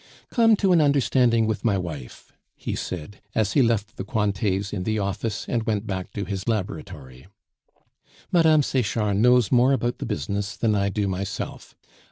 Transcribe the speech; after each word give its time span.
"Come 0.31 0.55
to 0.55 0.71
an 0.71 0.81
understanding 0.81 1.45
with 1.45 1.63
my 1.63 1.77
wife," 1.77 2.33
he 2.55 2.75
said, 2.75 3.21
as 3.35 3.53
he 3.53 3.61
left 3.61 3.97
the 3.97 4.03
Cointets 4.03 4.73
in 4.73 4.81
the 4.81 4.97
office 4.97 5.45
and 5.47 5.61
went 5.67 5.85
back 5.85 6.11
to 6.13 6.25
his 6.25 6.47
laboratory. 6.47 7.27
"Mme. 8.31 8.61
Sechard 8.63 9.17
knows 9.17 9.51
more 9.51 9.73
about 9.73 9.99
the 9.99 10.07
business 10.07 10.57
than 10.57 10.73
I 10.73 10.89
do 10.89 11.07
myself. 11.07 11.75